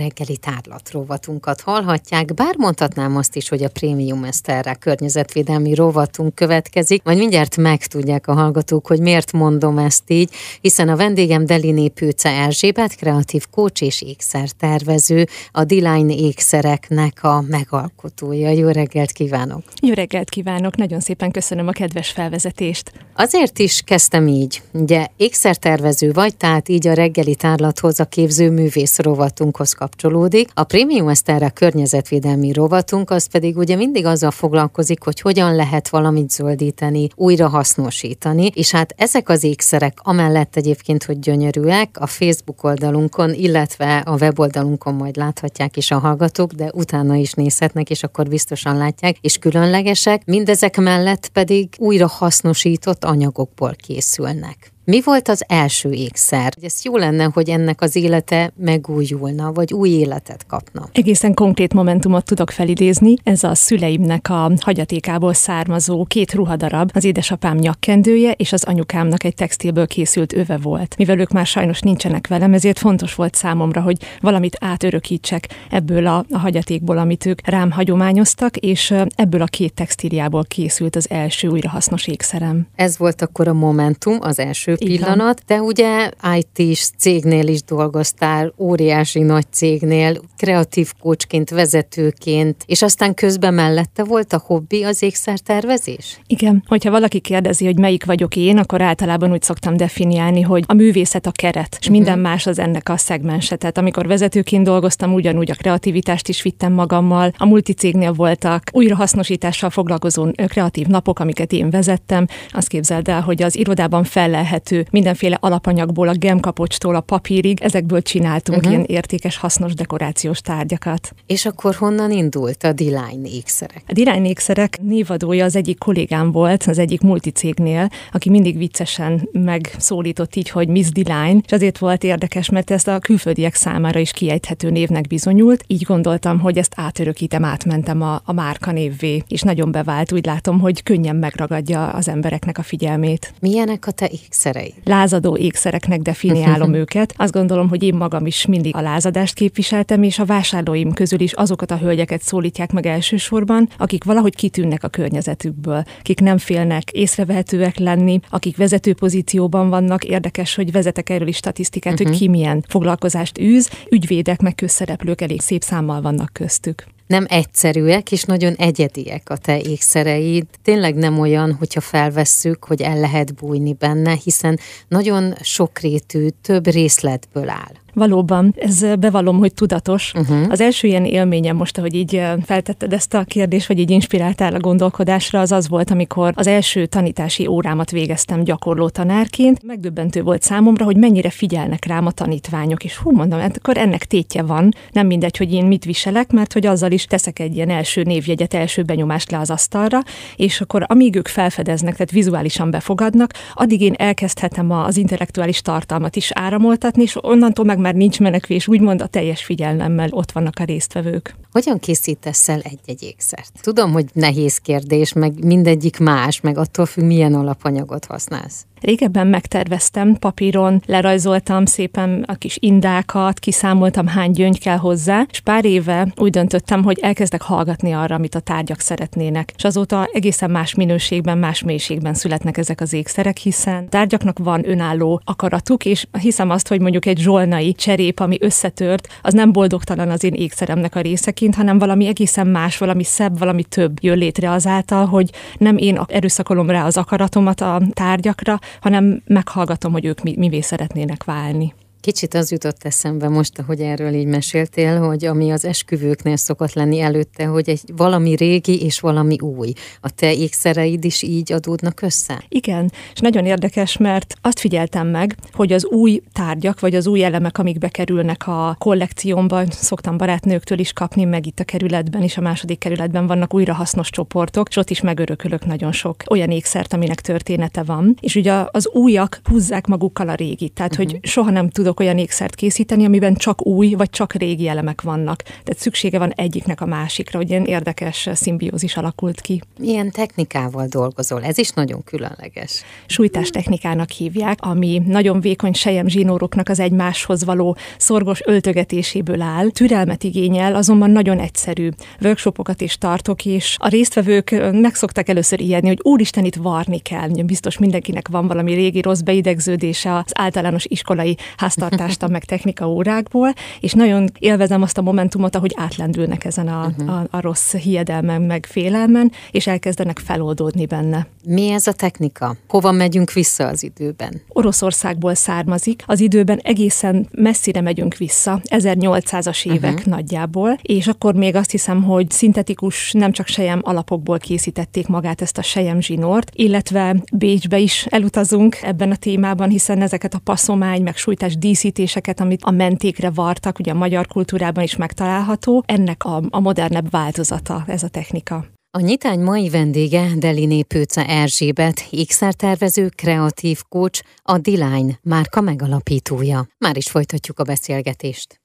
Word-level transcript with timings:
reggeli 0.00 0.36
tárlat 0.36 0.90
rovatunkat 0.90 1.60
hallhatják, 1.60 2.34
bár 2.34 2.54
mondhatnám 2.56 3.16
azt 3.16 3.36
is, 3.36 3.48
hogy 3.48 3.62
a 3.62 3.68
Prémium 3.68 4.24
Eszterre 4.24 4.74
környezetvédelmi 4.74 5.74
rovatunk 5.74 6.34
következik, 6.34 7.02
majd 7.02 7.18
mindjárt 7.18 7.56
megtudják 7.56 8.26
a 8.26 8.32
hallgatók, 8.32 8.86
hogy 8.86 9.00
miért 9.00 9.32
mondom 9.32 9.78
ezt 9.78 10.10
így, 10.10 10.30
hiszen 10.60 10.88
a 10.88 10.96
vendégem 10.96 11.46
Deliné 11.46 11.88
Pőce 11.88 12.28
Erzsébet, 12.28 12.94
kreatív 12.94 13.44
kócs 13.50 13.82
és 13.82 14.02
ékszertervező, 14.02 15.26
a 15.52 15.64
Design 15.64 16.08
ékszereknek 16.10 17.18
a 17.24 17.44
megalkotója. 17.48 18.50
Jó 18.50 18.68
reggelt 18.68 19.12
kívánok! 19.12 19.62
Jó 19.82 19.92
reggelt 19.92 20.28
kívánok, 20.28 20.76
nagyon 20.76 21.00
szépen 21.00 21.30
köszönöm 21.30 21.68
a 21.68 21.72
kedves 21.72 22.10
felvezetést. 22.10 22.92
Azért 23.14 23.58
is 23.58 23.82
kezdtem 23.84 24.26
így. 24.26 24.62
Ugye 24.72 25.06
ékszertervező 25.16 26.12
vagy, 26.12 26.36
tehát 26.36 26.68
így 26.68 26.86
a 26.86 26.92
reggeli 26.92 27.34
tárlathoz 27.34 28.00
a 28.00 28.04
képző 28.04 28.50
művész 28.50 28.98
rovatunkhoz 28.98 29.72
kapcsolódik. 29.90 30.48
A 30.54 30.64
Premium 30.64 31.08
Eszterre 31.08 31.48
környezetvédelmi 31.48 32.52
rovatunk 32.52 33.10
az 33.10 33.26
pedig 33.26 33.56
ugye 33.56 33.76
mindig 33.76 34.06
azzal 34.06 34.30
foglalkozik, 34.30 35.02
hogy 35.02 35.20
hogyan 35.20 35.54
lehet 35.54 35.88
valamit 35.88 36.30
zöldíteni, 36.30 37.08
újra 37.14 37.48
hasznosítani, 37.48 38.50
és 38.54 38.70
hát 38.70 38.94
ezek 38.96 39.28
az 39.28 39.44
ékszerek, 39.44 39.98
amellett 40.02 40.56
egyébként, 40.56 41.04
hogy 41.04 41.18
gyönyörűek, 41.18 41.96
a 42.00 42.06
Facebook 42.06 42.64
oldalunkon, 42.64 43.34
illetve 43.34 43.96
a 43.96 44.16
weboldalunkon 44.16 44.94
majd 44.94 45.16
láthatják 45.16 45.76
is 45.76 45.90
a 45.90 45.98
hallgatók, 45.98 46.52
de 46.52 46.70
utána 46.74 47.14
is 47.14 47.32
nézhetnek, 47.32 47.90
és 47.90 48.02
akkor 48.02 48.28
biztosan 48.28 48.76
látják, 48.76 49.16
és 49.20 49.36
különlegesek, 49.36 50.24
mindezek 50.24 50.76
mellett 50.76 51.28
pedig 51.28 51.68
újra 51.78 52.06
hasznosított 52.06 53.04
anyagokból 53.04 53.74
készülnek. 53.86 54.72
Mi 54.84 55.00
volt 55.04 55.28
az 55.28 55.44
első 55.48 55.90
ékszer? 55.90 56.52
Ez 56.62 56.84
jó 56.84 56.96
lenne, 56.96 57.30
hogy 57.32 57.48
ennek 57.48 57.80
az 57.80 57.96
élete 57.96 58.52
megújulna, 58.56 59.52
vagy 59.52 59.72
új 59.72 59.88
életet 59.88 60.46
kapna. 60.46 60.88
Egészen 60.92 61.34
konkrét 61.34 61.74
momentumot 61.74 62.24
tudok 62.24 62.50
felidézni. 62.50 63.14
Ez 63.22 63.44
a 63.44 63.54
szüleimnek 63.54 64.30
a 64.30 64.52
hagyatékából 64.60 65.32
származó 65.32 66.04
két 66.04 66.32
ruhadarab, 66.32 66.90
az 66.94 67.04
édesapám 67.04 67.56
nyakkendője 67.56 68.32
és 68.32 68.52
az 68.52 68.64
anyukámnak 68.64 69.24
egy 69.24 69.34
textilből 69.34 69.86
készült 69.86 70.32
öve 70.32 70.56
volt. 70.56 70.94
Mivel 70.96 71.18
ők 71.18 71.30
már 71.30 71.46
sajnos 71.46 71.80
nincsenek 71.80 72.26
velem, 72.26 72.54
ezért 72.54 72.78
fontos 72.78 73.14
volt 73.14 73.34
számomra, 73.34 73.80
hogy 73.80 73.96
valamit 74.20 74.56
átörökítsek 74.60 75.48
ebből 75.70 76.06
a, 76.06 76.24
a 76.30 76.38
hagyatékból, 76.38 76.98
amit 76.98 77.26
ők 77.26 77.48
rám 77.48 77.70
hagyományoztak, 77.70 78.56
és 78.56 78.94
ebből 79.14 79.42
a 79.42 79.46
két 79.46 79.74
textíliából 79.74 80.44
készült 80.44 80.96
az 80.96 81.10
első 81.10 81.48
újrahasznos 81.48 82.06
ékszerem. 82.06 82.66
Ez 82.74 82.98
volt 82.98 83.22
akkor 83.22 83.48
a 83.48 83.52
momentum, 83.54 84.16
az 84.20 84.38
első 84.38 84.69
pillanat, 84.76 85.42
de 85.46 85.60
ugye 85.60 86.10
IT-s 86.34 86.90
cégnél 86.98 87.46
is 87.46 87.62
dolgoztál, 87.62 88.54
óriási 88.58 89.20
nagy 89.20 89.46
cégnél, 89.52 90.20
kreatív 90.36 90.92
kócsként, 91.00 91.50
vezetőként, 91.50 92.62
és 92.66 92.82
aztán 92.82 93.14
közben 93.14 93.54
mellette 93.54 94.04
volt 94.04 94.32
a 94.32 94.42
hobbi 94.46 94.82
az 94.82 95.02
ékszertervezés? 95.02 96.20
Igen, 96.26 96.64
hogyha 96.66 96.90
valaki 96.90 97.20
kérdezi, 97.20 97.64
hogy 97.64 97.78
melyik 97.78 98.04
vagyok 98.04 98.36
én, 98.36 98.58
akkor 98.58 98.82
általában 98.82 99.32
úgy 99.32 99.42
szoktam 99.42 99.76
definiálni, 99.76 100.40
hogy 100.40 100.64
a 100.66 100.74
művészet 100.74 101.26
a 101.26 101.32
keret, 101.32 101.76
és 101.80 101.88
minden 101.88 102.18
uh-huh. 102.18 102.30
más 102.30 102.46
az 102.46 102.58
ennek 102.58 102.88
a 102.88 102.96
szegmense. 102.96 103.56
Tehát 103.56 103.78
amikor 103.78 104.06
vezetőként 104.06 104.64
dolgoztam, 104.64 105.14
ugyanúgy 105.14 105.50
a 105.50 105.54
kreativitást 105.54 106.28
is 106.28 106.42
vittem 106.42 106.72
magammal, 106.72 107.32
a 107.36 107.46
multicégnél 107.46 108.12
voltak 108.12 108.62
újrahasznosítással 108.72 109.70
foglalkozó 109.70 110.26
kreatív 110.46 110.86
napok, 110.86 111.18
amiket 111.18 111.52
én 111.52 111.70
vezettem. 111.70 112.26
Azt 112.52 112.68
képzeld 112.68 113.08
el, 113.08 113.20
hogy 113.20 113.42
az 113.42 113.56
irodában 113.56 114.04
fellelhető 114.04 114.59
elérhető 114.60 114.86
mindenféle 114.90 115.38
alapanyagból, 115.40 116.08
a 116.08 116.14
gemkapocstól 116.14 116.94
a 116.94 117.00
papírig, 117.00 117.60
ezekből 117.62 118.02
csináltunk 118.02 118.58
uh-huh. 118.58 118.72
ilyen 118.72 118.84
értékes, 118.88 119.36
hasznos 119.36 119.74
dekorációs 119.74 120.40
tárgyakat. 120.40 121.12
És 121.26 121.46
akkor 121.46 121.74
honnan 121.74 122.10
indult 122.10 122.64
a 122.64 122.72
Design 122.72 123.24
ékszerek? 123.24 123.82
A 123.86 123.92
Design 123.92 124.24
ékszerek 124.24 124.78
névadója 124.82 125.44
az 125.44 125.56
egyik 125.56 125.78
kollégám 125.78 126.32
volt, 126.32 126.64
az 126.64 126.78
egyik 126.78 127.00
multicégnél, 127.00 127.88
aki 128.12 128.30
mindig 128.30 128.56
viccesen 128.56 129.28
megszólított 129.32 130.34
így, 130.36 130.50
hogy 130.50 130.68
Miss 130.68 130.88
Design, 130.88 131.42
és 131.46 131.52
azért 131.52 131.78
volt 131.78 132.04
érdekes, 132.04 132.50
mert 132.50 132.70
ezt 132.70 132.88
a 132.88 132.98
külföldiek 132.98 133.54
számára 133.54 133.98
is 133.98 134.10
kiejthető 134.10 134.70
névnek 134.70 135.06
bizonyult. 135.06 135.64
Így 135.66 135.82
gondoltam, 135.82 136.40
hogy 136.40 136.58
ezt 136.58 136.72
átörökítem, 136.76 137.44
átmentem 137.44 138.02
a, 138.02 138.20
a 138.24 138.32
márka 138.32 138.72
névvé, 138.72 139.22
és 139.28 139.42
nagyon 139.42 139.72
bevált. 139.72 140.12
Úgy 140.12 140.26
látom, 140.26 140.60
hogy 140.60 140.82
könnyen 140.82 141.16
megragadja 141.16 141.88
az 141.88 142.08
embereknek 142.08 142.58
a 142.58 142.62
figyelmét. 142.62 143.32
Milyenek 143.40 143.86
a 143.86 143.90
te 143.90 144.08
ékszerek? 144.12 144.49
Ékszerei? 144.56 144.74
Lázadó 144.84 145.36
ékszereknek 145.36 146.00
definiálom 146.00 146.74
őket. 146.82 147.14
Azt 147.16 147.32
gondolom, 147.32 147.68
hogy 147.68 147.82
én 147.82 147.94
magam 147.94 148.26
is 148.26 148.46
mindig 148.46 148.76
a 148.76 148.80
lázadást 148.80 149.34
képviseltem, 149.34 150.02
és 150.02 150.18
a 150.18 150.24
vásárlóim 150.24 150.92
közül 150.92 151.20
is 151.20 151.32
azokat 151.32 151.70
a 151.70 151.78
hölgyeket 151.78 152.22
szólítják 152.22 152.72
meg 152.72 152.86
elsősorban, 152.86 153.68
akik 153.78 154.04
valahogy 154.04 154.34
kitűnnek 154.34 154.84
a 154.84 154.88
környezetükből, 154.88 155.82
akik 155.98 156.20
nem 156.20 156.38
félnek 156.38 156.90
észrevehetőek 156.90 157.78
lenni, 157.78 158.20
akik 158.30 158.56
vezető 158.56 158.94
pozícióban 158.94 159.68
vannak. 159.68 160.04
Érdekes, 160.04 160.54
hogy 160.54 160.72
vezetek 160.72 161.10
erről 161.10 161.28
is 161.28 161.36
statisztikát, 161.36 161.92
uh-huh. 161.92 162.08
hogy 162.08 162.16
mhm. 162.16 162.24
ki 162.24 162.38
milyen 162.38 162.64
foglalkozást 162.68 163.38
űz. 163.38 163.70
Ügyvédek 163.90 164.40
meg 164.40 164.54
közszereplők 164.54 165.20
elég 165.20 165.40
szép 165.40 165.62
számmal 165.62 166.00
vannak 166.00 166.32
köztük 166.32 166.84
nem 167.10 167.26
egyszerűek, 167.28 168.12
és 168.12 168.22
nagyon 168.22 168.54
egyediek 168.54 169.30
a 169.30 169.36
te 169.36 169.60
ékszereid. 169.60 170.46
Tényleg 170.62 170.94
nem 170.94 171.18
olyan, 171.18 171.52
hogyha 171.52 171.80
felvesszük, 171.80 172.64
hogy 172.64 172.82
el 172.82 173.00
lehet 173.00 173.34
bújni 173.34 173.72
benne, 173.72 174.14
hiszen 174.24 174.58
nagyon 174.88 175.34
sokrétű, 175.42 176.28
több 176.42 176.66
részletből 176.66 177.48
áll. 177.48 177.74
Valóban, 177.92 178.54
ez 178.58 178.84
bevallom, 178.98 179.38
hogy 179.38 179.54
tudatos. 179.54 180.12
Uh-huh. 180.14 180.46
Az 180.48 180.60
első 180.60 180.88
ilyen 180.88 181.04
élményem 181.04 181.56
most, 181.56 181.78
ahogy 181.78 181.94
így 181.94 182.22
feltetted 182.44 182.92
ezt 182.92 183.14
a 183.14 183.24
kérdést, 183.24 183.68
vagy 183.68 183.78
így 183.78 183.90
inspiráltál 183.90 184.54
a 184.54 184.58
gondolkodásra, 184.58 185.40
az 185.40 185.52
az 185.52 185.68
volt, 185.68 185.90
amikor 185.90 186.32
az 186.36 186.46
első 186.46 186.86
tanítási 186.86 187.46
órámat 187.46 187.90
végeztem 187.90 188.44
gyakorló 188.44 188.88
tanárként. 188.88 189.62
Megdöbbentő 189.62 190.22
volt 190.22 190.42
számomra, 190.42 190.84
hogy 190.84 190.96
mennyire 190.96 191.30
figyelnek 191.30 191.84
rám 191.84 192.06
a 192.06 192.10
tanítványok, 192.10 192.84
és 192.84 192.96
hú, 192.96 193.10
mondom, 193.10 193.38
hát 193.40 193.56
akkor 193.56 193.76
ennek 193.76 194.04
tétje 194.04 194.42
van. 194.42 194.74
Nem 194.92 195.06
mindegy, 195.06 195.36
hogy 195.36 195.52
én 195.52 195.64
mit 195.64 195.84
viselek, 195.84 196.32
mert 196.32 196.52
hogy 196.52 196.66
azzal 196.66 196.90
is 196.90 197.04
teszek 197.04 197.38
egy 197.38 197.54
ilyen 197.54 197.70
első 197.70 198.02
névjegyet, 198.02 198.54
első 198.54 198.82
benyomást 198.82 199.30
le 199.30 199.38
az 199.38 199.50
asztalra, 199.50 200.02
és 200.36 200.60
akkor 200.60 200.84
amíg 200.88 201.16
ők 201.16 201.28
felfedeznek, 201.28 201.92
tehát 201.92 202.10
vizuálisan 202.10 202.70
befogadnak, 202.70 203.32
addig 203.54 203.80
én 203.80 203.94
elkezdhetem 203.96 204.70
az 204.70 204.96
intellektuális 204.96 205.60
tartalmat 205.60 206.16
is 206.16 206.30
áramoltatni, 206.34 207.02
és 207.02 207.16
onnantól 207.20 207.64
meg 207.64 207.78
már 207.80 207.94
nincs 207.94 208.20
menekvés, 208.20 208.68
úgymond 208.68 209.02
a 209.02 209.06
teljes 209.06 209.44
figyelmemmel 209.44 210.08
ott 210.10 210.32
vannak 210.32 210.58
a 210.60 210.64
résztvevők. 210.64 211.34
Hogyan 211.52 211.78
készítesz 211.78 212.48
el 212.48 212.60
egy-egy 212.60 213.02
ékszert? 213.02 213.52
Tudom, 213.60 213.92
hogy 213.92 214.06
nehéz 214.12 214.58
kérdés, 214.58 215.12
meg 215.12 215.44
mindegyik 215.44 215.98
más, 215.98 216.40
meg 216.40 216.58
attól 216.58 216.86
függ, 216.86 217.04
milyen 217.04 217.34
alapanyagot 217.34 218.04
használsz. 218.04 218.64
Régebben 218.80 219.26
megterveztem, 219.26 220.14
papíron 220.14 220.82
lerajzoltam 220.86 221.64
szépen 221.64 222.24
a 222.26 222.34
kis 222.34 222.56
indákat, 222.60 223.38
kiszámoltam 223.38 224.06
hány 224.06 224.30
gyöngy 224.30 224.60
kell 224.60 224.76
hozzá, 224.76 225.26
és 225.30 225.40
pár 225.40 225.64
éve 225.64 226.12
úgy 226.16 226.30
döntöttem, 226.30 226.82
hogy 226.82 226.98
elkezdek 226.98 227.42
hallgatni 227.42 227.92
arra, 227.92 228.14
amit 228.14 228.34
a 228.34 228.40
tárgyak 228.40 228.80
szeretnének. 228.80 229.52
És 229.56 229.64
azóta 229.64 230.08
egészen 230.12 230.50
más 230.50 230.74
minőségben, 230.74 231.38
más 231.38 231.62
mélységben 231.62 232.14
születnek 232.14 232.56
ezek 232.56 232.80
az 232.80 232.92
ékszerek, 232.92 233.36
hiszen 233.36 233.88
tárgyaknak 233.88 234.38
van 234.38 234.68
önálló 234.68 235.20
akaratuk, 235.24 235.84
és 235.84 236.06
hiszem 236.20 236.50
azt, 236.50 236.68
hogy 236.68 236.80
mondjuk 236.80 237.06
egy 237.06 237.18
zsolnai 237.18 237.72
cserép, 237.72 238.20
ami 238.20 238.36
összetört, 238.40 239.08
az 239.22 239.32
nem 239.32 239.52
boldogtalan 239.52 240.10
az 240.10 240.24
én 240.24 240.34
ékszeremnek 240.34 240.94
a 240.94 241.00
részeként, 241.00 241.54
hanem 241.54 241.78
valami 241.78 242.06
egészen 242.06 242.46
más, 242.46 242.78
valami 242.78 243.04
szebb, 243.04 243.38
valami 243.38 243.64
több 243.64 244.02
jön 244.02 244.18
létre 244.18 244.50
azáltal, 244.50 245.06
hogy 245.06 245.30
nem 245.58 245.76
én 245.76 246.00
erőszakolom 246.06 246.70
rá 246.70 246.84
az 246.86 246.96
akaratomat 246.96 247.60
a 247.60 247.82
tárgyakra, 247.92 248.58
hanem 248.80 249.22
meghallgatom, 249.26 249.92
hogy 249.92 250.04
ők 250.04 250.22
mi, 250.22 250.34
mivé 250.36 250.60
szeretnének 250.60 251.24
válni. 251.24 251.74
Kicsit 252.00 252.34
az 252.34 252.50
jutott 252.50 252.84
eszembe 252.84 253.28
most, 253.28 253.58
ahogy 253.58 253.80
erről 253.80 254.14
így 254.14 254.26
meséltél, 254.26 255.00
hogy 255.00 255.24
ami 255.24 255.50
az 255.50 255.64
esküvőknél 255.64 256.36
szokott 256.36 256.72
lenni 256.72 257.00
előtte, 257.00 257.44
hogy 257.44 257.68
egy 257.68 257.80
valami 257.96 258.34
régi 258.34 258.82
és 258.82 259.00
valami 259.00 259.40
új. 259.40 259.72
A 260.00 260.10
te 260.10 260.34
ékszereid 260.34 261.04
is 261.04 261.22
így 261.22 261.52
adódnak 261.52 262.02
össze? 262.02 262.44
Igen, 262.48 262.92
és 263.12 263.20
nagyon 263.20 263.46
érdekes, 263.46 263.96
mert 263.96 264.34
azt 264.40 264.60
figyeltem 264.60 265.08
meg, 265.08 265.36
hogy 265.52 265.72
az 265.72 265.86
új 265.86 266.22
tárgyak, 266.32 266.80
vagy 266.80 266.94
az 266.94 267.06
új 267.06 267.24
elemek, 267.24 267.58
amik 267.58 267.78
bekerülnek 267.78 268.46
a 268.46 268.76
kollekciómba, 268.78 269.62
szoktam 269.70 270.16
barátnőktől 270.16 270.78
is 270.78 270.92
kapni, 270.92 271.24
meg 271.24 271.46
itt 271.46 271.60
a 271.60 271.64
kerületben 271.64 272.22
is, 272.22 272.36
a 272.36 272.40
második 272.40 272.78
kerületben 272.78 273.26
vannak 273.26 273.54
újra 273.54 273.74
hasznos 273.74 274.10
csoportok, 274.10 274.68
és 274.68 274.76
ott 274.76 274.90
is 274.90 275.00
megörökölök 275.00 275.66
nagyon 275.66 275.92
sok 275.92 276.16
olyan 276.30 276.50
ékszert, 276.50 276.92
aminek 276.92 277.20
története 277.20 277.82
van. 277.82 278.16
És 278.20 278.34
ugye 278.34 278.64
az 278.70 278.88
újak 278.88 279.40
húzzák 279.44 279.86
magukkal 279.86 280.28
a 280.28 280.34
régit, 280.34 280.72
tehát 280.72 280.92
uh-huh. 280.92 281.10
hogy 281.10 281.18
soha 281.22 281.50
nem 281.50 281.68
tudom 281.68 281.88
tudok 281.90 282.08
olyan 282.08 282.18
ékszert 282.18 282.54
készíteni, 282.54 283.04
amiben 283.04 283.34
csak 283.34 283.66
új 283.66 283.94
vagy 283.94 284.10
csak 284.10 284.32
régi 284.32 284.68
elemek 284.68 285.00
vannak. 285.00 285.42
Tehát 285.42 285.78
szüksége 285.78 286.18
van 286.18 286.32
egyiknek 286.36 286.80
a 286.80 286.86
másikra, 286.86 287.38
hogy 287.38 287.50
ilyen 287.50 287.64
érdekes 287.64 288.28
szimbiózis 288.32 288.96
alakult 288.96 289.40
ki. 289.40 289.62
Milyen 289.78 290.10
technikával 290.10 290.86
dolgozol? 290.86 291.44
Ez 291.44 291.58
is 291.58 291.70
nagyon 291.70 292.04
különleges. 292.04 292.82
Sújtás 293.06 293.50
technikának 293.50 294.10
hívják, 294.10 294.58
ami 294.60 295.02
nagyon 295.06 295.40
vékony 295.40 295.72
sejem 295.72 296.08
zsinóroknak 296.08 296.68
az 296.68 296.80
egymáshoz 296.80 297.44
való 297.44 297.76
szorgos 297.98 298.40
öltögetéséből 298.44 299.40
áll. 299.40 299.70
Türelmet 299.70 300.24
igényel, 300.24 300.74
azonban 300.74 301.10
nagyon 301.10 301.38
egyszerű. 301.38 301.88
Workshopokat 302.22 302.80
is 302.80 302.98
tartok, 302.98 303.44
és 303.44 303.76
a 303.78 303.88
résztvevők 303.88 304.50
meg 304.72 304.94
szoktak 304.94 305.28
először 305.28 305.60
ijedni, 305.60 305.88
hogy 305.88 306.00
úristen, 306.02 306.44
itt 306.44 306.56
varni 306.56 306.98
kell. 306.98 307.28
Biztos 307.44 307.78
mindenkinek 307.78 308.28
van 308.28 308.46
valami 308.46 308.74
régi 308.74 309.00
rossz 309.00 309.20
beidegződése 309.20 310.14
az 310.14 310.32
általános 310.34 310.84
iskolai 310.88 311.36
háztartást 311.80 312.28
meg 312.28 312.44
technika 312.44 312.88
órákból, 312.88 313.52
és 313.80 313.92
nagyon 313.92 314.30
élvezem 314.38 314.82
azt 314.82 314.98
a 314.98 315.02
momentumot, 315.02 315.56
ahogy 315.56 315.74
átlendülnek 315.76 316.44
ezen 316.44 316.68
a, 316.68 316.86
uh-huh. 316.86 317.18
a, 317.18 317.26
a 317.30 317.40
rossz 317.40 317.74
hiedelmen, 317.74 318.42
meg 318.42 318.66
félelmen, 318.66 319.32
és 319.50 319.66
elkezdenek 319.66 320.18
feloldódni 320.18 320.86
benne. 320.86 321.26
Mi 321.44 321.70
ez 321.70 321.86
a 321.86 321.92
technika? 321.92 322.56
Hova 322.68 322.92
megyünk 322.92 323.32
vissza 323.32 323.66
az 323.66 323.82
időben? 323.82 324.42
Oroszországból 324.48 325.34
származik. 325.34 326.02
Az 326.06 326.20
időben 326.20 326.58
egészen 326.58 327.28
messzire 327.30 327.80
megyünk 327.80 328.16
vissza, 328.16 328.60
1800-as 328.64 329.66
évek 329.66 329.92
uh-huh. 329.92 330.06
nagyjából, 330.06 330.78
és 330.82 331.06
akkor 331.06 331.34
még 331.34 331.54
azt 331.54 331.70
hiszem, 331.70 332.02
hogy 332.02 332.30
szintetikus, 332.30 333.12
nem 333.12 333.32
csak 333.32 333.46
sejem 333.46 333.80
alapokból 333.82 334.38
készítették 334.38 335.06
magát 335.06 335.40
ezt 335.40 335.58
a 335.58 335.62
sejem 335.62 336.00
zsinort, 336.00 336.50
illetve 336.54 337.16
Bécsbe 337.32 337.78
is 337.78 338.06
elutazunk 338.08 338.78
ebben 338.82 339.10
a 339.10 339.16
témában, 339.16 339.68
hiszen 339.68 340.02
ezeket 340.02 340.34
a 340.34 340.38
passzomány, 340.38 341.02
meg 341.02 341.16
sújtás 341.16 341.56
díszítéseket, 341.70 342.40
amit 342.40 342.62
a 342.62 342.70
mentékre 342.70 343.30
vartak, 343.30 343.78
ugye 343.78 343.90
a 343.90 343.94
magyar 343.94 344.26
kultúrában 344.26 344.84
is 344.84 344.96
megtalálható, 344.96 345.82
ennek 345.86 346.24
a, 346.24 346.42
a 346.50 346.60
modernebb 346.60 347.10
változata 347.10 347.84
ez 347.86 348.02
a 348.02 348.08
technika. 348.08 348.66
A 348.98 349.00
nyitány 349.00 349.40
mai 349.40 349.68
vendége 349.68 350.26
Deliné 350.36 350.82
Pőce 350.82 351.26
Erzsébet, 351.26 352.06
ékszertervező, 352.10 353.08
kreatív 353.08 353.82
coach, 353.88 354.22
a 354.42 354.58
Diline 354.58 355.18
márka 355.22 355.60
megalapítója. 355.60 356.66
Már 356.78 356.96
is 356.96 357.10
folytatjuk 357.10 357.58
a 357.58 357.64
beszélgetést. 357.64 358.60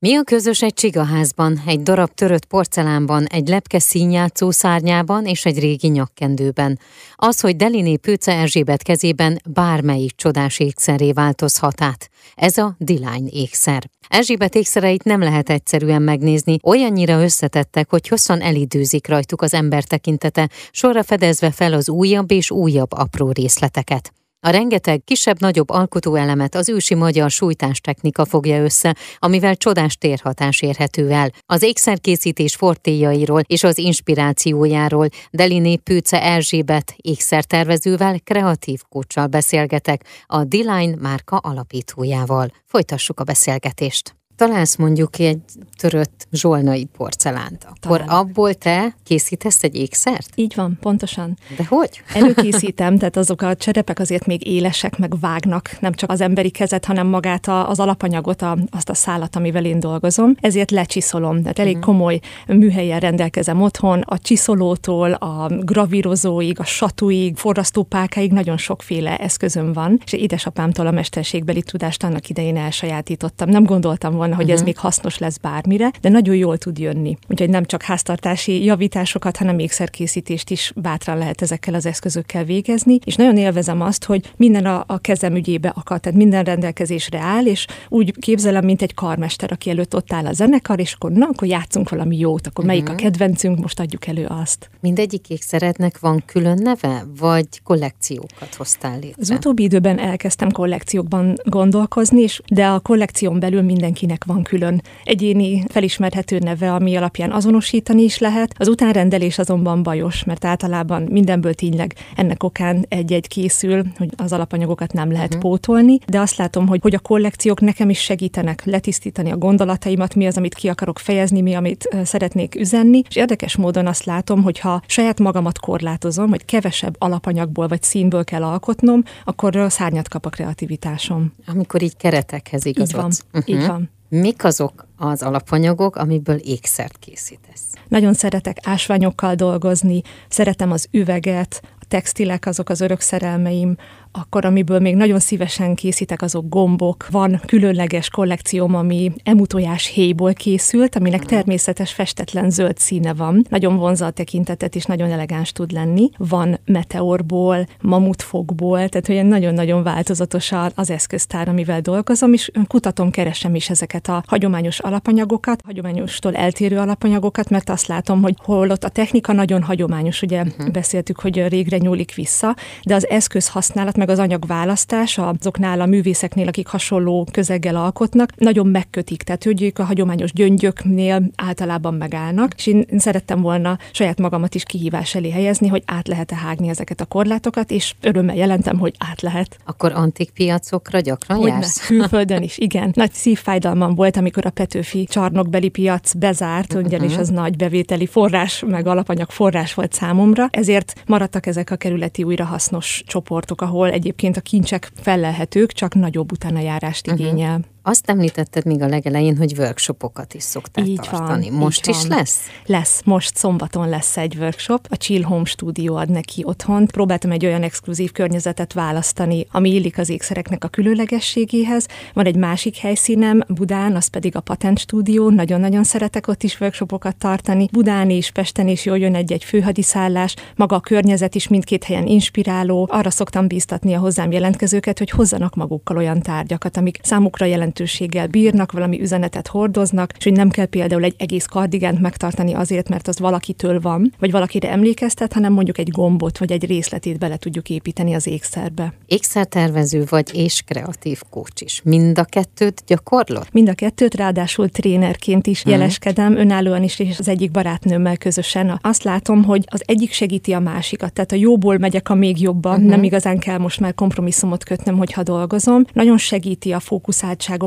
Mi 0.00 0.14
a 0.14 0.22
közös 0.22 0.62
egy 0.62 0.74
csigaházban, 0.74 1.62
egy 1.66 1.82
darab 1.82 2.10
törött 2.14 2.44
porcelánban, 2.44 3.24
egy 3.24 3.48
lepke 3.48 3.78
színjátszó 3.78 4.50
szárnyában 4.50 5.26
és 5.26 5.44
egy 5.44 5.58
régi 5.58 5.88
nyakkendőben? 5.88 6.78
Az, 7.14 7.40
hogy 7.40 7.56
Deliné 7.56 7.96
Pőce 7.96 8.32
Erzsébet 8.32 8.82
kezében 8.82 9.40
bármelyik 9.48 10.16
csodás 10.16 10.58
ékszeré 10.58 11.12
változhat 11.12 11.82
át. 11.82 12.10
Ez 12.34 12.56
a 12.56 12.74
Diline 12.78 13.28
ékszer. 13.30 13.90
Erzsébet 14.08 14.54
ékszereit 14.54 15.04
nem 15.04 15.20
lehet 15.20 15.50
egyszerűen 15.50 16.02
megnézni, 16.02 16.56
olyannyira 16.62 17.22
összetettek, 17.22 17.90
hogy 17.90 18.08
hosszan 18.08 18.40
elidőzik 18.40 19.08
rajtuk 19.08 19.42
az 19.42 19.54
ember 19.54 19.84
tekintete, 19.84 20.48
sorra 20.70 21.02
fedezve 21.02 21.50
fel 21.50 21.72
az 21.72 21.88
újabb 21.88 22.30
és 22.30 22.50
újabb 22.50 22.92
apró 22.92 23.30
részleteket. 23.30 24.12
A 24.40 24.50
rengeteg 24.50 25.04
kisebb-nagyobb 25.04 25.70
alkotóelemet 25.70 26.54
az 26.54 26.68
ősi 26.68 26.94
magyar 26.94 27.30
sújtástechnika 27.30 28.24
fogja 28.24 28.62
össze, 28.62 28.96
amivel 29.18 29.56
csodás 29.56 29.96
térhatás 29.96 30.62
érhető 30.62 31.10
el. 31.10 31.30
Az 31.46 31.62
ékszerkészítés 31.62 32.54
fortéjairól 32.54 33.40
és 33.46 33.62
az 33.62 33.78
inspirációjáról 33.78 35.08
Deliné 35.30 35.76
Pőce 35.76 36.22
Erzsébet 36.22 36.94
ékszertervezővel, 36.96 38.20
kreatív 38.24 38.80
kócsal 38.88 39.26
beszélgetek, 39.26 40.04
a 40.26 40.44
D-Line 40.44 40.96
márka 41.00 41.36
alapítójával. 41.36 42.50
Folytassuk 42.64 43.20
a 43.20 43.24
beszélgetést 43.24 44.17
találsz 44.38 44.76
mondjuk 44.76 45.18
egy 45.18 45.40
törött 45.76 46.26
zsolnai 46.32 46.84
porcelánt, 46.96 47.64
akkor 47.64 47.98
Talán. 47.98 48.08
abból 48.08 48.54
te 48.54 48.94
készítesz 49.04 49.62
egy 49.62 49.76
ékszert? 49.76 50.28
Így 50.34 50.52
van, 50.56 50.78
pontosan. 50.80 51.38
De 51.56 51.64
hogy? 51.68 52.02
Előkészítem, 52.14 52.98
tehát 52.98 53.16
azok 53.16 53.42
a 53.42 53.56
cserepek 53.56 53.98
azért 53.98 54.26
még 54.26 54.46
élesek, 54.46 54.98
meg 54.98 55.20
vágnak, 55.20 55.70
nem 55.80 55.92
csak 55.92 56.10
az 56.10 56.20
emberi 56.20 56.50
kezet, 56.50 56.84
hanem 56.84 57.06
magát 57.06 57.46
a, 57.48 57.68
az 57.68 57.80
alapanyagot, 57.80 58.42
a, 58.42 58.56
azt 58.70 58.88
a 58.88 58.94
szálat, 58.94 59.36
amivel 59.36 59.64
én 59.64 59.80
dolgozom. 59.80 60.34
Ezért 60.40 60.70
lecsiszolom, 60.70 61.40
tehát 61.40 61.58
elég 61.58 61.76
uh-huh. 61.76 61.94
komoly 61.94 62.20
műhelyen 62.46 63.00
rendelkezem 63.00 63.62
otthon, 63.62 64.00
a 64.00 64.18
csiszolótól, 64.18 65.12
a 65.12 65.48
gravírozóig, 65.60 66.60
a 66.60 66.64
satuig, 66.64 67.36
forrasztópákáig 67.36 68.32
nagyon 68.32 68.56
sokféle 68.56 69.16
eszközöm 69.16 69.72
van, 69.72 70.00
és 70.04 70.12
édesapámtól 70.12 70.86
a 70.86 70.90
mesterségbeli 70.90 71.62
tudást 71.62 72.04
annak 72.04 72.28
idején 72.28 72.56
elsajátítottam. 72.56 73.48
Nem 73.48 73.64
gondoltam 73.64 74.14
volna, 74.14 74.27
hogy 74.32 74.38
uh-huh. 74.38 74.52
ez 74.52 74.58
mhm. 74.58 74.68
még 74.68 74.78
hasznos 74.78 75.18
lesz 75.18 75.36
bármire, 75.36 75.92
de 76.00 76.08
nagyon 76.08 76.34
jól 76.34 76.58
tud 76.58 76.78
jönni. 76.78 77.16
Úgyhogy 77.28 77.50
nem 77.50 77.64
csak 77.64 77.82
háztartási 77.82 78.64
javításokat, 78.64 79.36
hanem 79.36 79.58
ékszerkészítést 79.58 80.50
is 80.50 80.72
bátran 80.76 81.18
lehet 81.18 81.42
ezekkel 81.42 81.74
az 81.74 81.86
eszközökkel 81.86 82.44
végezni, 82.44 82.98
és 83.04 83.14
nagyon 83.14 83.36
élvezem 83.36 83.80
azt, 83.80 84.04
hogy 84.04 84.32
minden 84.36 84.66
a, 84.66 84.84
a 84.86 84.98
kezem 84.98 85.34
ügyébe 85.34 85.68
akad, 85.68 86.00
tehát 86.00 86.18
minden 86.18 86.44
rendelkezésre 86.44 87.18
áll, 87.18 87.46
és 87.46 87.66
úgy 87.88 88.18
képzelem, 88.18 88.64
mint 88.64 88.82
egy 88.82 88.94
karmester, 88.94 89.52
aki 89.52 89.70
előtt 89.70 89.94
ott 89.94 90.12
áll 90.12 90.26
a 90.26 90.32
zenekar, 90.32 90.80
és 90.80 90.92
akkor 90.92 91.10
na, 91.12 91.26
akkor 91.26 91.48
játszunk 91.48 91.88
valami 91.88 92.18
jót, 92.18 92.46
akkor 92.46 92.64
uh-huh. 92.64 92.66
melyik 92.66 92.88
a 92.88 92.92
mhm. 92.92 93.02
kedvencünk, 93.02 93.58
most 93.60 93.80
adjuk 93.80 94.06
elő 94.06 94.26
azt. 94.28 94.70
Mindegyik 94.80 95.30
ékszerednek 95.30 95.98
van 95.98 96.22
külön 96.26 96.58
neve, 96.62 97.04
vagy 97.18 97.46
kollekciókat 97.62 98.54
hoztál 98.56 98.98
létre? 98.98 99.16
Az 99.20 99.30
utóbbi 99.30 99.62
időben 99.62 99.98
elkezdtem 99.98 100.50
kollekciókban 100.50 101.34
gondolkozni, 101.44 102.20
és 102.20 102.40
de 102.48 102.66
a 102.66 102.80
kollekción 102.80 103.40
belül 103.40 103.62
mindenkinek 103.62 104.17
ennek 104.18 104.36
van 104.36 104.42
külön 104.42 104.82
egyéni 105.04 105.64
felismerhető 105.68 106.38
neve, 106.38 106.72
ami 106.72 106.96
alapján 106.96 107.32
azonosítani 107.32 108.02
is 108.02 108.18
lehet. 108.18 108.54
Az 108.58 108.68
utánrendelés 108.68 109.38
azonban 109.38 109.82
bajos, 109.82 110.24
mert 110.24 110.44
általában 110.44 111.02
mindenből 111.02 111.54
tényleg 111.54 111.94
ennek 112.16 112.42
okán 112.42 112.84
egy-egy 112.88 113.28
készül, 113.28 113.82
hogy 113.96 114.08
az 114.16 114.32
alapanyagokat 114.32 114.92
nem 114.92 115.10
lehet 115.10 115.34
uh-huh. 115.34 115.42
pótolni, 115.42 115.98
de 116.06 116.20
azt 116.20 116.36
látom, 116.36 116.66
hogy, 116.66 116.80
hogy 116.82 116.94
a 116.94 116.98
kollekciók 116.98 117.60
nekem 117.60 117.90
is 117.90 118.00
segítenek 118.00 118.64
letisztítani 118.64 119.30
a 119.30 119.36
gondolataimat, 119.36 120.14
mi 120.14 120.26
az, 120.26 120.36
amit 120.36 120.54
ki 120.54 120.68
akarok 120.68 120.98
fejezni, 120.98 121.40
mi, 121.40 121.54
amit 121.54 121.88
szeretnék 122.04 122.54
üzenni, 122.54 123.02
és 123.08 123.16
érdekes 123.16 123.56
módon 123.56 123.86
azt 123.86 124.04
látom, 124.04 124.42
hogy 124.42 124.58
ha 124.58 124.82
saját 124.86 125.18
magamat 125.18 125.58
korlátozom, 125.58 126.28
hogy 126.28 126.44
kevesebb 126.44 126.96
alapanyagból 126.98 127.68
vagy 127.68 127.82
színből 127.82 128.24
kell 128.24 128.42
alkotnom, 128.42 129.02
akkor 129.24 129.66
szárnyat 129.68 130.08
kap 130.08 130.26
a 130.26 130.30
kreativitásom. 130.30 131.32
Amikor 131.46 131.82
így 131.82 131.96
keretekhez 131.96 132.64
igazodsz. 132.64 132.94
Így 132.94 132.96
van, 132.96 133.40
uh-huh. 133.40 133.54
így 133.54 133.66
van. 133.66 133.90
Mik 134.10 134.44
azok 134.44 134.86
az 134.96 135.22
alapanyagok, 135.22 135.96
amiből 135.96 136.36
ékszert 136.36 136.96
készítesz? 136.98 137.62
Nagyon 137.88 138.14
szeretek 138.14 138.56
ásványokkal 138.62 139.34
dolgozni, 139.34 140.02
szeretem 140.28 140.72
az 140.72 140.88
üveget, 140.90 141.62
a 141.80 141.84
textilek 141.88 142.46
azok 142.46 142.68
az 142.68 142.80
örök 142.80 143.00
szerelmeim, 143.00 143.76
akkor 144.12 144.44
amiből 144.44 144.78
még 144.78 144.94
nagyon 144.96 145.18
szívesen 145.18 145.74
készítek, 145.74 146.22
azok 146.22 146.48
gombok. 146.48 147.06
Van 147.10 147.40
különleges 147.46 148.08
kollekcióm, 148.08 148.74
ami 148.74 149.12
emutojás 149.22 149.86
héjból 149.86 150.32
készült, 150.32 150.96
aminek 150.96 151.24
természetes 151.24 151.92
festetlen 151.92 152.50
zöld 152.50 152.78
színe 152.78 153.14
van. 153.14 153.46
Nagyon 153.48 153.76
vonza 153.76 154.06
a 154.06 154.10
tekintetet, 154.10 154.74
és 154.74 154.84
nagyon 154.84 155.10
elegáns 155.10 155.52
tud 155.52 155.72
lenni. 155.72 156.10
Van 156.16 156.58
meteorból, 156.64 157.66
mamutfogból, 157.82 158.88
tehát 158.88 159.08
olyan 159.08 159.26
nagyon-nagyon 159.26 159.82
változatos 159.82 160.52
az 160.74 160.90
eszköztár, 160.90 161.48
amivel 161.48 161.80
dolgozom, 161.80 162.32
és 162.32 162.50
kutatom, 162.66 163.10
keresem 163.10 163.54
is 163.54 163.70
ezeket 163.70 164.08
a 164.08 164.22
hagyományos 164.26 164.78
alapanyagokat, 164.78 165.60
hagyományostól 165.64 166.34
eltérő 166.34 166.78
alapanyagokat, 166.78 167.50
mert 167.50 167.70
azt 167.70 167.86
látom, 167.86 168.22
hogy 168.22 168.34
hol 168.44 168.70
ott 168.70 168.84
a 168.84 168.88
technika 168.88 169.32
nagyon 169.32 169.62
hagyományos, 169.62 170.22
ugye 170.22 170.42
uh-huh. 170.42 170.70
beszéltük, 170.70 171.20
hogy 171.20 171.48
régre 171.48 171.78
nyúlik 171.78 172.14
vissza, 172.14 172.56
de 172.82 172.94
az 172.94 173.08
eszköz 173.08 173.48
használat, 173.48 173.96
meg 173.96 174.07
az 174.08 174.18
anyagválasztás 174.18 175.18
azoknál 175.18 175.80
a 175.80 175.86
művészeknél, 175.86 176.48
akik 176.48 176.66
hasonló 176.66 177.28
közeggel 177.32 177.76
alkotnak, 177.76 178.36
nagyon 178.36 178.66
megkötik, 178.66 179.22
tehát 179.22 179.44
hogy 179.44 179.72
a 179.74 179.82
hagyományos 179.82 180.32
gyöngyöknél 180.32 181.22
általában 181.36 181.94
megállnak, 181.94 182.54
és 182.56 182.66
én 182.66 182.86
szerettem 182.96 183.40
volna 183.40 183.78
saját 183.92 184.18
magamat 184.18 184.54
is 184.54 184.62
kihívás 184.62 185.14
elé 185.14 185.30
helyezni, 185.30 185.68
hogy 185.68 185.82
át 185.86 186.08
lehet-e 186.08 186.36
hágni 186.36 186.68
ezeket 186.68 187.00
a 187.00 187.04
korlátokat, 187.04 187.70
és 187.70 187.94
örömmel 188.00 188.36
jelentem, 188.36 188.78
hogy 188.78 188.94
át 189.10 189.20
lehet. 189.20 189.58
Akkor 189.64 189.92
antik 189.92 190.30
piacokra 190.30 191.00
gyakran 191.00 191.38
hogy 191.38 191.48
jársz? 191.48 191.76
Külföldön 191.86 192.42
is, 192.42 192.58
igen. 192.58 192.90
Nagy 192.94 193.12
szívfájdalmam 193.12 193.94
volt, 193.94 194.16
amikor 194.16 194.46
a 194.46 194.50
Petőfi 194.50 195.04
csarnokbeli 195.04 195.68
piac 195.68 196.14
bezárt, 196.14 196.72
uh-huh. 196.72 196.86
ugyanis 196.86 197.16
az 197.16 197.28
nagy 197.28 197.56
bevételi 197.56 198.06
forrás, 198.06 198.64
meg 198.66 198.86
alapanyag 198.86 199.30
forrás 199.30 199.74
volt 199.74 199.92
számomra, 199.92 200.48
ezért 200.50 201.02
maradtak 201.06 201.46
ezek 201.46 201.70
a 201.70 201.76
kerületi 201.76 202.22
újrahasznos 202.22 203.02
csoportok, 203.06 203.60
ahol 203.60 203.87
egyébként 203.92 204.36
a 204.36 204.40
kincsek 204.40 204.90
fellelhetők, 204.94 205.72
csak 205.72 205.94
nagyobb 205.94 206.32
utánajárást 206.32 207.06
uh-huh. 207.06 207.64
Azt 207.88 208.10
említetted 208.10 208.64
még 208.64 208.82
a 208.82 208.86
legelején, 208.86 209.36
hogy 209.36 209.54
workshopokat 209.58 210.34
is 210.34 210.42
szoktál 210.42 210.84
így 210.84 211.00
tartani. 211.10 211.50
Van, 211.50 211.58
most 211.58 211.86
is 211.86 211.96
van. 211.96 212.16
lesz? 212.16 212.40
Lesz, 212.66 213.00
most 213.04 213.36
szombaton 213.36 213.88
lesz 213.88 214.16
egy 214.16 214.36
workshop. 214.38 214.86
A 214.90 214.96
Chill 214.96 215.22
Home 215.22 215.44
Studio 215.44 215.94
ad 215.94 216.10
neki 216.10 216.42
otthon. 216.44 216.86
Próbáltam 216.86 217.30
egy 217.30 217.46
olyan 217.46 217.62
exkluzív 217.62 218.12
környezetet 218.12 218.72
választani, 218.72 219.46
ami 219.50 219.74
illik 219.74 219.98
az 219.98 220.08
ékszereknek 220.08 220.64
a 220.64 220.68
különlegességéhez. 220.68 221.86
Van 222.12 222.26
egy 222.26 222.36
másik 222.36 222.76
helyszínem 222.76 223.44
Budán, 223.48 223.96
az 223.96 224.06
pedig 224.06 224.36
a 224.36 224.40
Patent 224.40 224.78
Studio. 224.78 225.30
Nagyon-nagyon 225.30 225.84
szeretek 225.84 226.28
ott 226.28 226.42
is 226.42 226.60
workshopokat 226.60 227.16
tartani. 227.16 227.68
Budán 227.72 228.10
is, 228.10 228.30
Pesten 228.30 228.68
is 228.68 228.84
jól 228.84 228.98
jön 228.98 229.14
egy-egy 229.14 229.44
főhadiszállás. 229.44 230.34
Maga 230.56 230.76
a 230.76 230.80
környezet 230.80 231.34
is 231.34 231.48
mindkét 231.48 231.84
helyen 231.84 232.06
inspiráló. 232.06 232.88
Arra 232.90 233.10
szoktam 233.10 233.46
bíztatni 233.46 233.94
a 233.94 233.98
hozzám 233.98 234.32
jelentkezőket, 234.32 234.98
hogy 234.98 235.10
hozzanak 235.10 235.54
magukkal 235.54 235.96
olyan 235.96 236.20
tárgyakat, 236.20 236.76
amik 236.76 237.00
számukra 237.02 237.46
jelentőséggel 237.78 238.26
bírnak, 238.26 238.72
valami 238.72 239.00
üzenetet 239.00 239.46
hordoznak, 239.46 240.12
és 240.18 240.24
hogy 240.24 240.32
nem 240.32 240.50
kell 240.50 240.66
például 240.66 241.04
egy 241.04 241.14
egész 241.18 241.44
kardigent 241.44 242.00
megtartani 242.00 242.54
azért, 242.54 242.88
mert 242.88 243.08
az 243.08 243.18
valakitől 243.18 243.80
van, 243.80 244.12
vagy 244.18 244.30
valakire 244.30 244.70
emlékeztet, 244.70 245.32
hanem 245.32 245.52
mondjuk 245.52 245.78
egy 245.78 245.90
gombot 245.90 246.38
vagy 246.38 246.52
egy 246.52 246.66
részletét 246.66 247.18
bele 247.18 247.36
tudjuk 247.36 247.70
építeni 247.70 248.14
az 248.14 248.26
ékszerbe. 248.26 248.92
Ékszertervező 249.06 250.04
vagy 250.08 250.30
és 250.34 250.62
kreatív 250.66 251.20
kócs 251.30 251.60
is. 251.60 251.80
Mind 251.84 252.18
a 252.18 252.24
kettőt 252.24 252.82
gyakorlott? 252.86 253.52
Mind 253.52 253.68
a 253.68 253.74
kettőt, 253.74 254.14
ráadásul 254.14 254.68
trénerként 254.68 255.46
is 255.46 255.62
hmm. 255.62 255.72
jeleskedem, 255.72 256.36
önállóan 256.36 256.82
is, 256.82 256.98
és 256.98 257.18
az 257.18 257.28
egyik 257.28 257.50
barátnőmmel 257.50 258.16
közösen. 258.16 258.78
Azt 258.82 259.02
látom, 259.02 259.44
hogy 259.44 259.64
az 259.66 259.82
egyik 259.86 260.12
segíti 260.12 260.52
a 260.52 260.60
másikat, 260.60 261.12
tehát 261.12 261.32
a 261.32 261.36
jóból 261.36 261.78
megyek 261.78 262.08
a 262.08 262.14
még 262.14 262.40
jobban, 262.40 262.74
uh-huh. 262.74 262.90
nem 262.90 263.02
igazán 263.02 263.38
kell 263.38 263.58
most 263.58 263.80
már 263.80 263.94
kompromisszumot 263.94 264.64
kötnöm, 264.64 264.96
hogyha 264.96 265.22
dolgozom. 265.22 265.84
Nagyon 265.92 266.18
segíti 266.18 266.72
a 266.72 266.80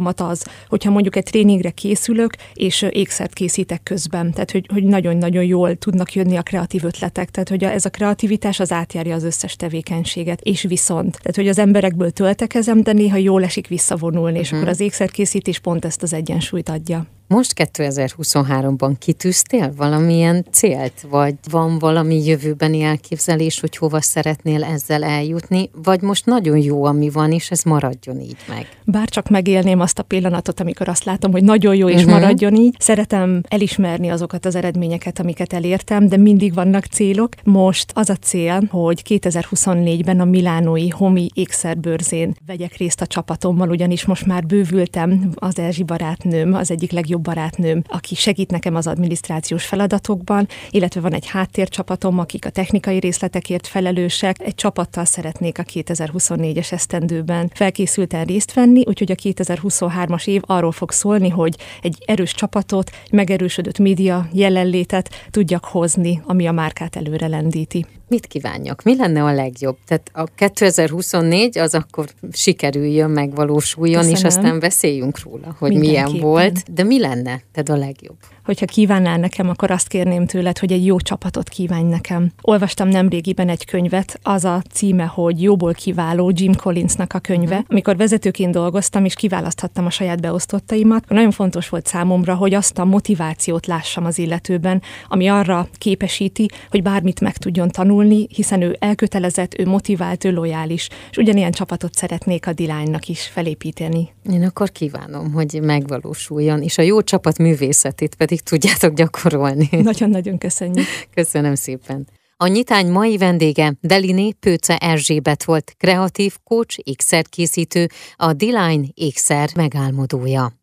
fókuszáltságomat 0.01 0.20
az, 0.22 0.46
hogyha 0.67 0.91
mondjuk 0.91 1.15
egy 1.15 1.24
tréningre 1.24 1.70
készülök, 1.70 2.34
és 2.53 2.86
ékszert 2.89 3.34
készítek 3.34 3.84
közben. 3.84 4.31
Tehát, 4.31 4.51
hogy, 4.51 4.65
hogy 4.74 4.84
nagyon-nagyon 4.84 5.43
jól 5.43 5.75
tudnak 5.75 6.13
jönni 6.13 6.38
a 6.38 6.41
kreatív 6.41 6.84
ötletek. 6.84 7.29
Tehát, 7.29 7.50
hogy 7.50 7.63
ez 7.63 7.86
a 7.86 7.89
kreativitás 7.89 8.60
az 8.60 8.72
átjárja 8.72 9.15
az 9.15 9.24
összes 9.24 9.55
tevékenységet. 9.55 10.41
És 10.41 10.62
viszont, 10.62 11.12
tehát, 11.12 11.36
hogy 11.36 11.48
az 11.48 11.58
emberekből 11.58 12.12
töltekezem, 12.12 12.81
de 12.84 12.91
néha 12.91 13.17
jól 13.17 13.43
esik 13.43 13.67
visszavonulni, 13.67 14.29
uh-huh. 14.29 14.41
és 14.41 14.50
mhm. 14.50 14.60
akkor 14.60 14.70
az 14.72 14.79
ékszerkészítés 14.79 15.60
pont 15.60 15.86
ezt 15.86 16.03
az 16.03 16.13
egyensúlyt 16.13 16.70
adja. 16.70 17.05
Most 17.31 17.53
2023-ban 17.55 18.93
kitűztél 19.00 19.73
valamilyen 19.77 20.45
célt, 20.51 20.93
vagy 21.09 21.35
van 21.50 21.79
valami 21.79 22.25
jövőbeni 22.25 22.81
elképzelés, 22.81 23.59
hogy 23.59 23.77
hova 23.77 24.01
szeretnél 24.01 24.63
ezzel 24.63 25.03
eljutni, 25.03 25.69
vagy 25.83 26.01
most 26.01 26.25
nagyon 26.25 26.57
jó, 26.57 26.83
ami 26.83 27.09
van, 27.09 27.31
és 27.31 27.51
ez 27.51 27.63
maradjon 27.63 28.19
így 28.19 28.38
meg? 28.47 28.67
Bár 28.85 29.09
csak 29.09 29.29
megélném 29.29 29.79
azt 29.79 30.00
a 30.00 30.03
pillanatot, 30.03 30.59
amikor 30.59 30.89
azt 30.89 31.03
látom, 31.03 31.31
hogy 31.31 31.43
nagyon 31.43 31.75
jó, 31.75 31.89
és 31.89 31.95
uh-huh. 31.95 32.11
maradjon 32.11 32.55
így. 32.55 32.75
Szeretem 32.79 33.41
elismerni 33.47 34.09
azokat 34.09 34.45
az 34.45 34.55
eredményeket, 34.55 35.19
amiket 35.19 35.53
elértem, 35.53 36.07
de 36.07 36.17
mindig 36.17 36.53
vannak 36.53 36.85
célok. 36.85 37.33
Most 37.43 37.91
az 37.95 38.09
a 38.09 38.15
cél, 38.15 38.67
hogy 38.69 39.01
2024-ben 39.09 40.19
a 40.19 40.25
Milánói 40.25 40.89
Homi 40.89 41.29
ékszerbőrzén 41.33 42.35
vegyek 42.45 42.77
részt 42.77 43.01
a 43.01 43.07
csapatommal, 43.07 43.69
ugyanis 43.69 44.05
most 44.05 44.25
már 44.25 44.45
bővültem 44.45 45.31
az 45.35 45.59
Erzsi 45.59 45.83
barátnőm, 45.83 46.53
az 46.53 46.71
egyik 46.71 46.91
legjobb 46.91 47.19
barátnőm, 47.21 47.83
aki 47.87 48.15
segít 48.15 48.51
nekem 48.51 48.75
az 48.75 48.87
adminisztrációs 48.87 49.65
feladatokban, 49.65 50.47
illetve 50.69 51.01
van 51.01 51.13
egy 51.13 51.27
háttércsapatom, 51.27 52.19
akik 52.19 52.45
a 52.45 52.49
technikai 52.49 52.99
részletekért 52.99 53.67
felelősek. 53.67 54.35
Egy 54.39 54.55
csapattal 54.55 55.05
szeretnék 55.05 55.57
a 55.57 55.63
2024-es 55.63 56.71
esztendőben 56.71 57.51
felkészülten 57.53 58.25
részt 58.25 58.53
venni, 58.53 58.83
úgyhogy 58.85 59.11
a 59.11 59.15
2023-as 59.15 60.27
év 60.27 60.41
arról 60.45 60.71
fog 60.71 60.91
szólni, 60.91 61.29
hogy 61.29 61.55
egy 61.81 61.97
erős 62.05 62.33
csapatot, 62.33 62.91
megerősödött 63.11 63.79
média 63.79 64.27
jelenlétet 64.33 65.09
tudjak 65.29 65.65
hozni, 65.65 66.21
ami 66.25 66.47
a 66.47 66.51
márkát 66.51 66.95
előre 66.95 67.27
lendíti. 67.27 67.85
Mit 68.11 68.27
kívánjak? 68.27 68.83
Mi 68.83 68.95
lenne 68.95 69.23
a 69.23 69.33
legjobb? 69.33 69.77
Tehát 69.87 70.11
a 70.13 70.23
2024 70.23 71.57
az 71.57 71.75
akkor 71.75 72.05
sikerüljön, 72.31 73.09
megvalósuljon, 73.09 73.95
Köszönöm. 73.95 74.17
és 74.17 74.23
aztán 74.23 74.59
beszéljünk 74.59 75.23
róla, 75.23 75.55
hogy 75.59 75.77
milyen 75.77 76.17
volt. 76.19 76.73
De 76.73 76.83
mi 76.83 76.99
lenne 76.99 77.10
tehát 77.19 77.69
a 77.69 77.75
legjobb? 77.75 78.17
hogyha 78.51 78.65
kívánnál 78.65 79.17
nekem, 79.17 79.49
akkor 79.49 79.71
azt 79.71 79.87
kérném 79.87 80.25
tőled, 80.25 80.57
hogy 80.57 80.71
egy 80.71 80.85
jó 80.85 80.99
csapatot 80.99 81.49
kívánj 81.49 81.89
nekem. 81.89 82.31
Olvastam 82.41 82.87
nemrégiben 82.87 83.49
egy 83.49 83.65
könyvet, 83.65 84.19
az 84.23 84.45
a 84.45 84.61
címe, 84.71 85.03
hogy 85.03 85.41
Jóból 85.41 85.73
kiváló 85.73 86.31
Jim 86.35 86.55
Collinsnak 86.55 87.13
a 87.13 87.19
könyve. 87.19 87.55
Uh-huh. 87.55 87.67
Amikor 87.69 87.97
vezetőként 87.97 88.53
dolgoztam, 88.53 89.05
és 89.05 89.13
kiválaszthattam 89.13 89.85
a 89.85 89.89
saját 89.89 90.21
beosztottaimat, 90.21 91.09
nagyon 91.09 91.31
fontos 91.31 91.69
volt 91.69 91.87
számomra, 91.87 92.35
hogy 92.35 92.53
azt 92.53 92.79
a 92.79 92.85
motivációt 92.85 93.65
lássam 93.65 94.05
az 94.05 94.17
illetőben, 94.17 94.81
ami 95.07 95.27
arra 95.27 95.67
képesíti, 95.77 96.49
hogy 96.69 96.81
bármit 96.81 97.19
meg 97.19 97.37
tudjon 97.37 97.69
tanulni, 97.69 98.27
hiszen 98.35 98.61
ő 98.61 98.75
elkötelezett, 98.79 99.59
ő 99.59 99.65
motivált, 99.65 100.23
ő 100.23 100.31
lojális, 100.31 100.89
és 101.11 101.17
ugyanilyen 101.17 101.51
csapatot 101.51 101.95
szeretnék 101.95 102.47
a 102.47 102.53
Dilánynak 102.53 103.07
is 103.07 103.21
felépíteni. 103.21 104.09
Én 104.31 104.43
akkor 104.43 104.71
kívánom, 104.71 105.31
hogy 105.31 105.59
megvalósuljon, 105.61 106.61
és 106.61 106.77
a 106.77 106.81
jó 106.81 107.00
csapat 107.03 107.38
művészetét 107.38 108.15
pedig 108.15 108.41
tudjátok 108.41 108.93
gyakorolni. 108.93 109.70
Nagyon-nagyon 109.81 110.38
köszönjük. 110.38 110.86
Köszönöm 111.13 111.55
szépen. 111.55 112.08
A 112.38 112.48
nyitány 112.48 112.88
mai 112.88 113.17
vendége 113.17 113.74
Deliné 113.81 114.31
Pőce 114.31 114.77
Erzsébet 114.77 115.43
volt, 115.43 115.74
kreatív 115.77 116.36
coach, 116.43 116.79
ékszerkészítő, 116.84 117.88
a 118.15 118.34
D-Line 118.34 118.86
ékszer 118.93 119.50
megálmodója. 119.55 120.60